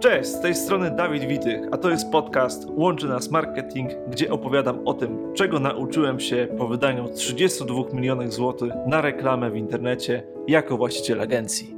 [0.00, 4.88] Cześć, z tej strony Dawid Witych, a to jest podcast Łączy Nas Marketing, gdzie opowiadam
[4.88, 10.76] o tym, czego nauczyłem się po wydaniu 32 milionów złotych na reklamę w internecie jako
[10.76, 11.74] właściciel agencji.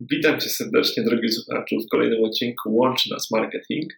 [0.00, 3.92] Witam Cię serdecznie, drogi słuchaczu, w kolejnym odcinku Łączy Nas Marketing.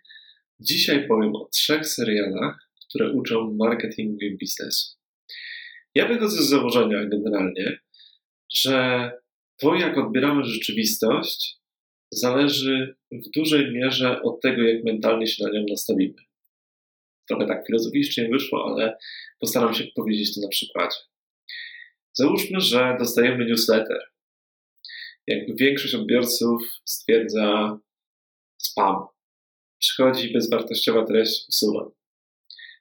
[0.61, 4.97] Dzisiaj powiem o trzech serialach, które uczą marketingu i biznesu.
[5.95, 7.79] Ja wychodzę z założenia generalnie,
[8.55, 9.11] że
[9.61, 11.61] to, jak odbieramy rzeczywistość,
[12.13, 16.15] zależy w dużej mierze od tego, jak mentalnie się na nią nastawimy.
[17.29, 18.99] Trochę tak filozoficznie wyszło, ale
[19.41, 20.97] postaram się powiedzieć to na przykładzie.
[22.13, 23.99] Załóżmy, że dostajemy newsletter.
[25.27, 27.79] Jakby większość odbiorców stwierdza
[28.63, 29.07] spam.
[29.79, 31.91] Przychodzi bezwartościowa treść, usuwam.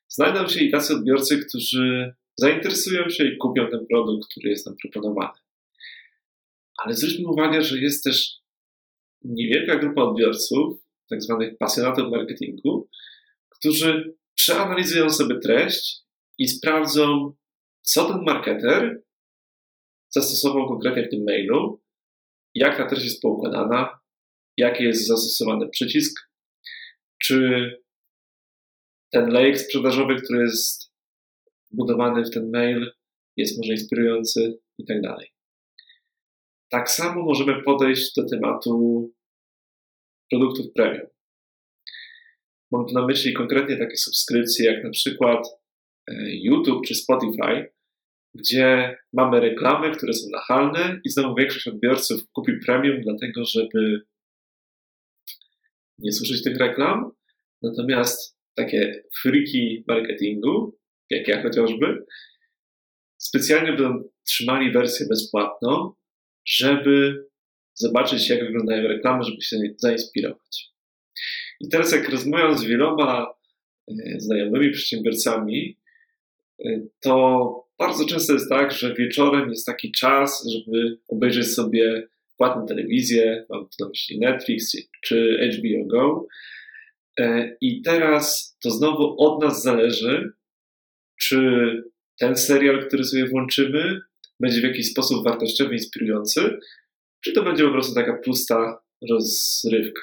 [0.08, 4.76] Znajdą się i tacy odbiorcy, którzy zainteresują się i kupią ten produkt, który jest nam
[4.82, 5.40] proponowany.
[6.84, 8.40] Ale zwróćmy uwagę, że jest też
[9.24, 12.90] niewielka grupa odbiorców, tak zwanych pasjonatów marketingu,
[13.50, 16.02] którzy przeanalizują sobie treść
[16.38, 17.34] i sprawdzą,
[17.82, 19.04] co ten marketer
[20.10, 21.82] zastosował konkretnie w tym mailu,
[22.54, 24.00] jak ta treść jest poukładana,
[24.58, 26.20] jaki jest zastosowany przycisk,
[27.22, 27.72] czy
[29.12, 30.94] ten lejek sprzedażowy, który jest
[31.72, 32.92] budowany w ten mail,
[33.38, 35.32] jest może inspirujący i tak dalej.
[36.70, 39.12] Tak samo możemy podejść do tematu
[40.30, 41.08] produktów premium.
[42.72, 45.48] Mam tu na myśli konkretnie takie subskrypcje, jak na przykład
[46.08, 47.72] e, YouTube czy Spotify,
[48.36, 54.02] gdzie mamy reklamy, które są nachalne i znowu większość odbiorców kupi premium, dlatego żeby
[56.00, 57.12] nie słyszeć tych reklam.
[57.62, 60.78] Natomiast takie friki marketingu,
[61.10, 62.06] jak ja chociażby,
[63.18, 65.94] specjalnie będą trzymali wersję bezpłatną,
[66.50, 67.26] żeby
[67.74, 70.70] zobaczyć, jak wyglądają reklamy, żeby się zainspirować.
[71.60, 73.34] I teraz, jak rozmawiam z wieloma
[73.88, 75.78] e, znajomymi przedsiębiorcami,
[76.66, 82.08] e, to bardzo często jest tak, że wieczorem jest taki czas, żeby obejrzeć sobie
[82.38, 86.28] płatną telewizję, mam tu na myśli Netflix czy HBO Go.
[87.20, 90.32] E, I teraz to znowu od nas zależy,
[91.20, 91.40] czy
[92.20, 94.02] ten serial, który sobie włączymy,
[94.40, 96.60] będzie w jakiś sposób wartościowy, inspirujący,
[97.24, 100.02] czy to będzie po prostu taka pusta rozrywka.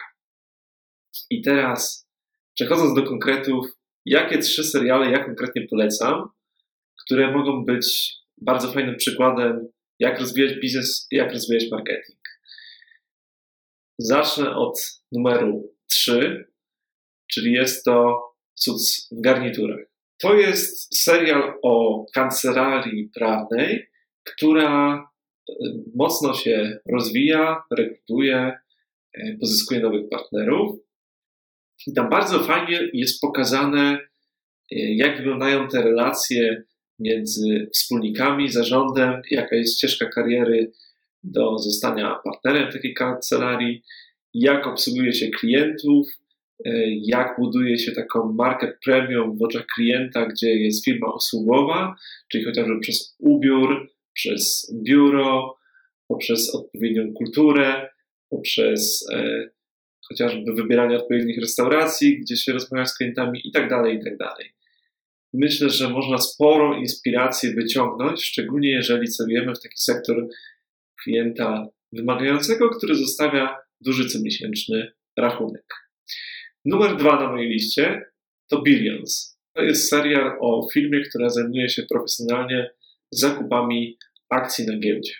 [1.30, 2.08] I teraz,
[2.54, 3.66] przechodząc do konkretów,
[4.04, 6.28] jakie trzy seriale ja konkretnie polecam,
[7.04, 12.20] które mogą być bardzo fajnym przykładem, jak rozwijać biznes, jak rozwijać marketing.
[13.98, 16.44] Zacznę od numeru 3,
[17.30, 18.22] czyli jest to
[18.54, 18.78] Cud
[19.10, 19.86] w garniturach.
[20.18, 23.90] To jest serial o kancelarii prawnej,
[24.26, 25.08] która
[25.48, 25.52] e,
[25.94, 28.58] mocno się rozwija, rekrutuje,
[29.14, 30.76] e, pozyskuje nowych partnerów.
[31.86, 33.98] I tam bardzo fajnie jest pokazane, e,
[34.94, 36.62] jak wyglądają te relacje
[36.98, 40.72] między wspólnikami, zarządem, jaka jest ścieżka kariery
[41.22, 43.82] do zostania partnerem takiej kancelarii,
[44.34, 46.06] jak obsługuje się klientów,
[47.02, 51.96] jak buduje się taką markę premium w oczach klienta, gdzie jest firma usługowa,
[52.28, 55.56] czyli chociażby przez ubiór, przez biuro,
[56.08, 57.88] poprzez odpowiednią kulturę,
[58.30, 59.48] poprzez e,
[60.08, 64.52] chociażby wybieranie odpowiednich restauracji, gdzie się rozmawia z klientami i tak dalej, i tak dalej.
[65.32, 70.28] Myślę, że można sporo inspiracji wyciągnąć, szczególnie jeżeli celujemy w taki sektor
[71.02, 75.64] klienta wymagającego, który zostawia duży comiesięczny rachunek.
[76.64, 78.02] Numer dwa na mojej liście
[78.50, 79.38] to Billions.
[79.54, 82.70] To jest serial o filmie, która zajmuje się profesjonalnie
[83.10, 83.98] zakupami
[84.30, 85.12] akcji na giełdzie.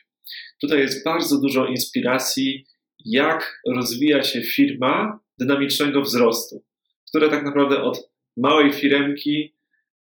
[0.61, 2.67] Tutaj jest bardzo dużo inspiracji,
[3.05, 6.65] jak rozwija się firma dynamicznego wzrostu,
[7.09, 9.55] która tak naprawdę od małej firemki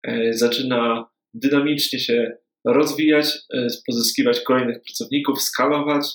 [0.03, 6.05] e, zaczyna dynamicznie się rozwijać, e, pozyskiwać kolejnych pracowników, skalować.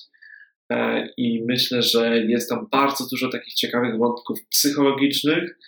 [0.72, 5.58] E, I myślę, że jest tam bardzo dużo takich ciekawych wątków psychologicznych.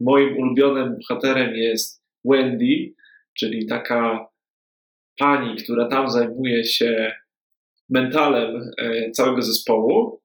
[0.00, 2.94] Moim ulubionym bohaterem jest Wendy,
[3.38, 4.28] czyli taka
[5.18, 7.12] pani, która tam zajmuje się
[7.88, 10.20] mentalem e, całego zespołu,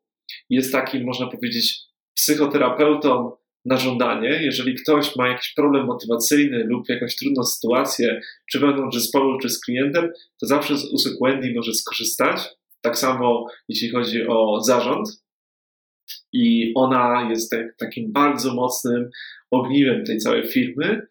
[0.49, 1.79] jest takim, można powiedzieć,
[2.15, 3.31] psychoterapeutą
[3.65, 4.29] na żądanie.
[4.29, 8.21] Jeżeli ktoś ma jakiś problem motywacyjny lub jakąś trudną sytuację,
[8.51, 12.49] czy wewnątrz zespołu, czy z klientem, to zawsze z usług Wendy może skorzystać.
[12.81, 15.07] Tak samo jeśli chodzi o zarząd.
[16.33, 19.09] I ona jest tak, takim bardzo mocnym
[19.51, 21.07] ogniwem tej całej firmy.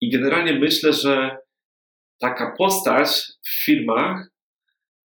[0.00, 1.36] I generalnie myślę, że
[2.20, 4.30] taka postać w filmach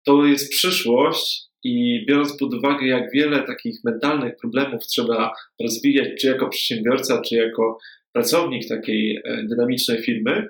[0.06, 6.26] to jest przyszłość I biorąc pod uwagę, jak wiele takich mentalnych problemów trzeba rozwijać, czy
[6.26, 7.78] jako przedsiębiorca, czy jako
[8.12, 10.48] pracownik takiej e, dynamicznej firmy,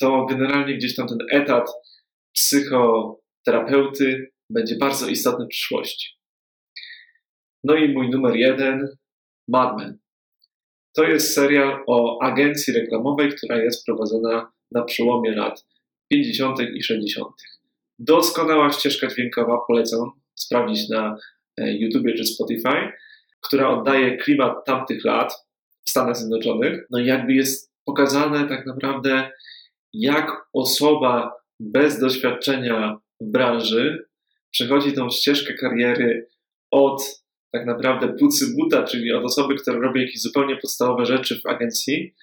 [0.00, 1.70] to generalnie gdzieś tam ten etat
[2.34, 6.08] psychoterapeuty będzie bardzo istotny w przyszłości.
[7.64, 8.88] No i mój numer jeden,
[9.48, 9.98] Mad Men.
[10.96, 15.66] To jest serial o agencji reklamowej, która jest prowadzona na przełomie lat
[16.10, 16.60] 50.
[16.74, 17.28] i 60.
[17.98, 21.16] Doskonała ścieżka dźwiękowa, polecam sprawdzić na
[21.56, 22.92] e, YouTube czy Spotify,
[23.40, 25.32] która oddaje klimat tamtych lat
[25.84, 26.86] w Stanach Zjednoczonych.
[26.90, 29.30] No i jakby jest pokazane tak naprawdę,
[29.92, 34.06] jak osoba bez doświadczenia w branży
[34.50, 36.28] przechodzi tą ścieżkę kariery
[36.70, 41.46] od tak naprawdę pucy buta, czyli od osoby, która robi jakieś zupełnie podstawowe rzeczy w
[41.46, 42.14] agencji,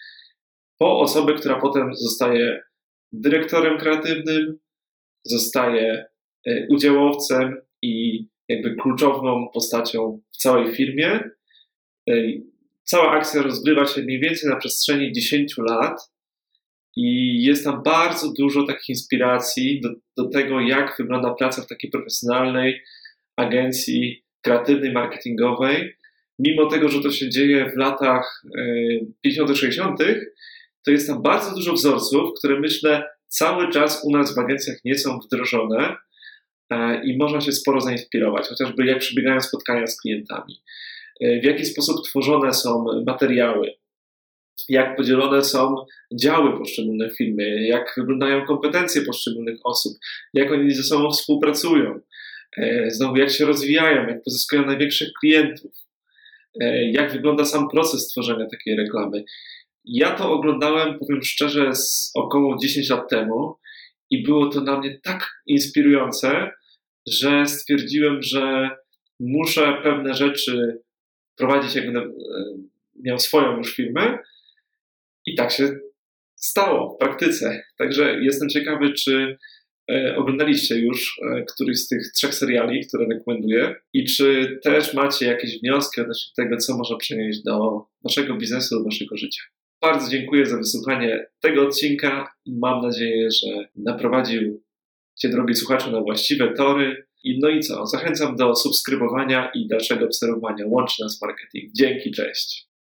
[0.81, 2.62] po osobę, która potem zostaje
[3.12, 4.57] dyrektorem kreatywnym,
[5.24, 6.06] zostaje
[6.48, 11.19] e, udziałowcem i jakby kluczową postacią w całej firmie.
[12.10, 12.13] E,
[12.83, 16.12] cała akcja rozgrywa się mniej więcej na przestrzeni 10 lat
[16.95, 21.92] i jest tam bardzo dużo takich inspiracji do, do tego, jak wygląda praca w takiej
[21.92, 22.81] profesjonalnej
[23.36, 25.94] agencji kreatywnej, marketingowej.
[26.39, 28.44] Mimo tego, że to się dzieje w latach
[29.22, 30.00] 50., 60.,
[30.86, 34.98] to jest tam bardzo dużo wzorców, które myślę cały czas u nas w agencjach nie
[34.98, 35.95] są wdrożone
[36.69, 40.62] e, i można się sporo zainspirować, chociażby jak przebiegają spotkania z klientami,
[41.22, 43.74] e, w jaki sposób tworzone są materiały,
[44.69, 45.75] jak podzielone są
[46.13, 49.94] działy poszczególne firmy, jak wyglądają kompetencje poszczególnych osób,
[50.34, 52.00] jak oni ze sobą współpracują,
[52.57, 55.72] e, znowu jak się rozwijają, jak pozyskują największych klientów,
[56.92, 59.24] jak wygląda sam proces tworzenia takiej reklamy.
[59.86, 63.56] Ja to oglądałem, powiem szczerze, z około 10 lat temu
[64.10, 66.51] i było to dla mnie tak inspirujące,
[67.07, 68.69] że stwierdziłem, że
[69.19, 70.81] muszę pewne rzeczy
[71.38, 72.12] prowadzić, jakby e,
[73.04, 74.18] miał swoją już firmę.
[75.25, 75.80] I tak się
[76.36, 77.63] stało w praktyce.
[77.77, 79.38] Także jestem ciekawy, czy
[79.92, 85.25] e, oglądaliście już e, któryś z tych trzech seriali, które rekomenduję i czy też macie
[85.25, 89.42] jakieś wnioski odnośnie tego, co można przenieść do waszego biznesu, do waszego życia.
[89.81, 92.33] Bardzo dziękuję za wysłuchanie tego odcinka.
[92.45, 94.63] Mam nadzieję, że naprowadził
[95.16, 97.07] Cię, drogi słuchaczu, na właściwe tory.
[97.24, 97.88] I no i co?
[97.88, 101.72] Zachęcam do subskrybowania i dalszego obserwowania Łączy Nas Marketing.
[101.75, 102.70] Dzięki, cześć.